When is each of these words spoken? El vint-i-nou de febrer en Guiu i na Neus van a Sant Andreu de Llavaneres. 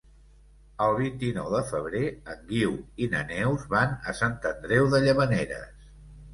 El 0.85 0.93
vint-i-nou 1.01 1.49
de 1.55 1.61
febrer 1.73 2.01
en 2.33 2.41
Guiu 2.49 2.73
i 3.05 3.11
na 3.13 3.23
Neus 3.35 3.69
van 3.77 3.95
a 4.15 4.19
Sant 4.25 4.37
Andreu 4.55 4.93
de 4.97 5.07
Llavaneres. 5.09 5.89